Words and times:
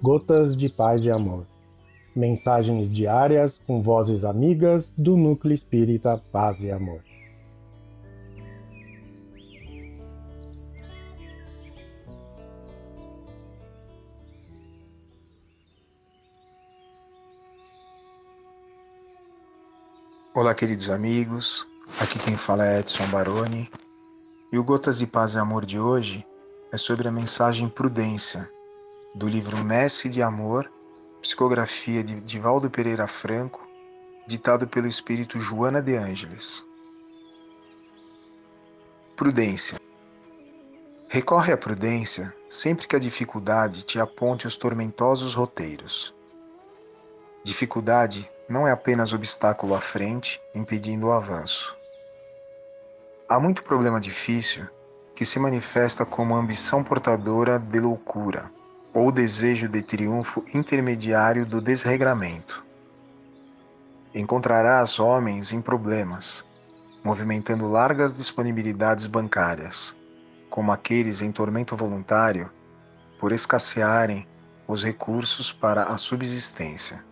Gotas 0.00 0.56
de 0.56 0.68
Paz 0.68 1.04
e 1.04 1.10
Amor. 1.10 1.44
Mensagens 2.14 2.88
diárias 2.88 3.58
com 3.66 3.82
vozes 3.82 4.24
amigas 4.24 4.92
do 4.96 5.16
Núcleo 5.16 5.52
Espírita 5.52 6.22
Paz 6.30 6.62
e 6.62 6.70
Amor. 6.70 7.02
Olá, 20.32 20.54
queridos 20.54 20.90
amigos. 20.90 21.66
Aqui 22.00 22.20
quem 22.20 22.36
fala 22.36 22.64
é 22.64 22.78
Edson 22.78 23.08
Baroni. 23.08 23.68
E 24.52 24.58
o 24.58 24.62
Gotas 24.62 24.98
de 25.00 25.08
Paz 25.08 25.34
e 25.34 25.38
Amor 25.38 25.66
de 25.66 25.80
hoje 25.80 26.24
é 26.70 26.76
sobre 26.76 27.08
a 27.08 27.12
mensagem 27.12 27.68
Prudência, 27.68 28.48
do 29.18 29.26
livro 29.26 29.64
Messe 29.64 30.08
de 30.08 30.22
Amor, 30.22 30.70
psicografia 31.20 32.04
de 32.04 32.20
Divaldo 32.20 32.70
Pereira 32.70 33.08
Franco, 33.08 33.66
ditado 34.28 34.68
pelo 34.68 34.86
espírito 34.86 35.40
Joana 35.40 35.82
de 35.82 35.96
Ângeles. 35.96 36.64
Prudência. 39.16 39.76
Recorre 41.08 41.52
à 41.52 41.56
prudência 41.56 42.32
sempre 42.48 42.86
que 42.86 42.94
a 42.94 42.98
dificuldade 43.00 43.82
te 43.82 43.98
aponte 43.98 44.46
os 44.46 44.56
tormentosos 44.56 45.34
roteiros. 45.34 46.14
Dificuldade 47.42 48.30
não 48.48 48.68
é 48.68 48.70
apenas 48.70 49.12
obstáculo 49.12 49.74
à 49.74 49.80
frente, 49.80 50.40
impedindo 50.54 51.08
o 51.08 51.12
avanço. 51.12 51.76
Há 53.28 53.40
muito 53.40 53.64
problema 53.64 53.98
difícil 53.98 54.68
que 55.12 55.24
se 55.24 55.40
manifesta 55.40 56.06
como 56.06 56.36
ambição 56.36 56.84
portadora 56.84 57.58
de 57.58 57.80
loucura 57.80 58.56
ou 58.92 59.12
desejo 59.12 59.68
de 59.68 59.82
triunfo 59.82 60.44
intermediário 60.54 61.44
do 61.44 61.60
desregramento. 61.60 62.64
Encontrarás 64.14 64.98
homens 64.98 65.52
em 65.52 65.60
problemas, 65.60 66.44
movimentando 67.04 67.68
largas 67.68 68.16
disponibilidades 68.16 69.06
bancárias, 69.06 69.96
como 70.48 70.72
aqueles 70.72 71.22
em 71.22 71.30
tormento 71.30 71.76
voluntário, 71.76 72.50
por 73.20 73.32
escassearem 73.32 74.26
os 74.66 74.84
recursos 74.84 75.52
para 75.52 75.84
a 75.84 75.98
subsistência. 75.98 77.04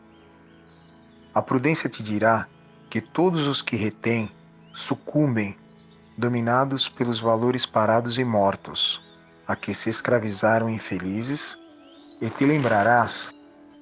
A 1.34 1.42
prudência 1.42 1.88
te 1.88 2.02
dirá 2.02 2.46
que 2.88 3.00
todos 3.00 3.46
os 3.46 3.60
que 3.60 3.76
retêm 3.76 4.30
sucumbem 4.72 5.56
dominados 6.16 6.88
pelos 6.88 7.20
valores 7.20 7.66
parados 7.66 8.18
e 8.18 8.24
mortos, 8.24 9.02
a 9.46 9.54
que 9.54 9.74
se 9.74 9.90
escravizaram 9.90 10.68
infelizes, 10.68 11.58
e 12.20 12.30
te 12.30 12.46
lembrarás 12.46 13.30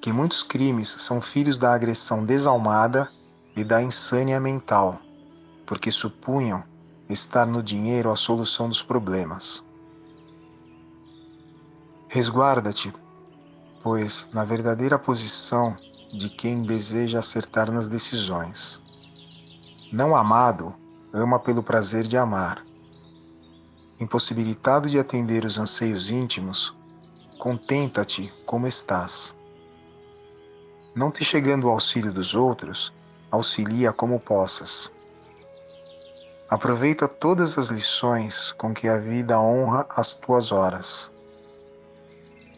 que 0.01 0.11
muitos 0.11 0.43
crimes 0.43 0.87
são 0.87 1.21
filhos 1.21 1.57
da 1.57 1.73
agressão 1.73 2.25
desalmada 2.25 3.09
e 3.55 3.63
da 3.63 3.81
insânia 3.81 4.39
mental, 4.39 4.99
porque 5.65 5.91
supunham 5.91 6.63
estar 7.09 7.45
no 7.45 7.63
dinheiro 7.63 8.11
a 8.11 8.15
solução 8.15 8.67
dos 8.67 8.81
problemas. 8.81 9.63
Resguarda-te, 12.09 12.93
pois, 13.81 14.29
na 14.33 14.43
verdadeira 14.43 14.99
posição 14.99 15.77
de 16.17 16.29
quem 16.29 16.63
deseja 16.63 17.19
acertar 17.19 17.71
nas 17.71 17.87
decisões. 17.87 18.81
Não 19.91 20.15
amado, 20.15 20.75
ama 21.13 21.39
pelo 21.39 21.63
prazer 21.63 22.03
de 22.03 22.17
amar. 22.17 22.65
Impossibilitado 23.99 24.89
de 24.89 24.99
atender 24.99 25.45
os 25.45 25.57
anseios 25.57 26.09
íntimos, 26.09 26.75
contenta-te 27.37 28.31
como 28.45 28.67
estás. 28.67 29.35
Não 30.95 31.11
te 31.11 31.23
chegando 31.23 31.67
o 31.67 31.69
auxílio 31.69 32.11
dos 32.11 32.33
outros, 32.33 32.93
auxilia 33.29 33.91
como 33.91 34.19
possas. 34.19 34.89
Aproveita 36.49 37.07
todas 37.07 37.57
as 37.57 37.69
lições 37.69 38.51
com 38.53 38.73
que 38.73 38.87
a 38.87 38.97
vida 38.97 39.39
honra 39.39 39.85
as 39.89 40.13
tuas 40.13 40.51
horas. 40.51 41.11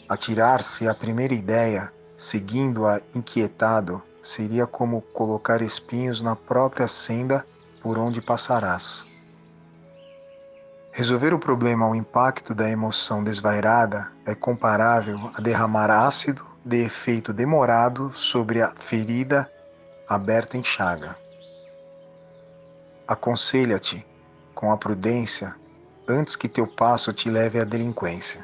Atirar-se 0.08 0.88
à 0.88 0.94
primeira 0.94 1.34
ideia, 1.34 1.92
seguindo-a 2.16 3.02
inquietado, 3.16 4.02
seria 4.22 4.68
como 4.68 5.02
colocar 5.02 5.62
espinhos 5.62 6.22
na 6.22 6.36
própria 6.36 6.88
senda 6.88 7.46
por 7.82 7.98
onde 7.98 8.22
passarás. 8.22 9.06
Resolver 10.98 11.32
o 11.32 11.38
problema 11.38 11.86
ao 11.86 11.96
impacto 11.96 12.56
da 12.56 12.68
emoção 12.68 13.24
desvairada 13.24 14.12
é 14.26 14.34
comparável 14.34 15.30
a 15.36 15.40
derramar 15.40 15.92
ácido 15.92 16.44
de 16.66 16.78
efeito 16.78 17.32
demorado 17.32 18.12
sobre 18.16 18.64
a 18.64 18.74
ferida 18.80 19.48
aberta 20.10 20.58
em 20.58 20.64
chaga. 20.64 21.16
Aconselha-te, 23.08 24.04
com 24.56 24.72
a 24.72 24.78
prudência, 24.78 25.56
antes 26.08 26.36
que 26.36 26.50
teu 26.50 26.66
passo 26.66 27.14
te 27.14 27.30
leve 27.30 27.60
à 27.60 27.64
delinquência. 27.64 28.44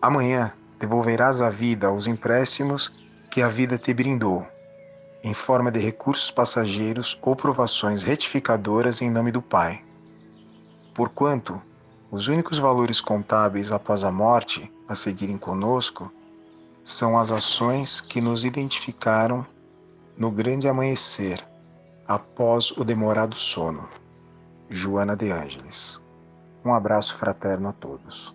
Amanhã 0.00 0.54
devolverás 0.80 1.42
à 1.42 1.50
vida 1.50 1.92
os 1.92 2.06
empréstimos 2.06 2.90
que 3.30 3.42
a 3.42 3.48
vida 3.48 3.76
te 3.76 3.92
brindou 3.92 4.46
em 5.22 5.34
forma 5.34 5.70
de 5.70 5.80
recursos 5.80 6.30
passageiros 6.30 7.18
ou 7.20 7.36
provações 7.36 8.02
retificadoras 8.02 9.02
em 9.02 9.10
nome 9.10 9.30
do 9.30 9.42
Pai. 9.42 9.84
Porquanto, 10.96 11.60
os 12.10 12.26
únicos 12.26 12.58
valores 12.58 13.02
contábeis 13.02 13.70
após 13.70 14.02
a 14.02 14.10
morte 14.10 14.72
a 14.88 14.94
seguirem 14.94 15.36
conosco 15.36 16.10
são 16.82 17.18
as 17.18 17.30
ações 17.30 18.00
que 18.00 18.18
nos 18.18 18.46
identificaram 18.46 19.46
no 20.16 20.30
grande 20.30 20.66
amanhecer, 20.66 21.46
após 22.08 22.70
o 22.70 22.82
demorado 22.82 23.36
sono. 23.36 23.86
Joana 24.70 25.14
de 25.14 25.30
Ângeles. 25.30 26.00
Um 26.64 26.72
abraço 26.72 27.14
fraterno 27.16 27.68
a 27.68 27.72
todos. 27.72 28.34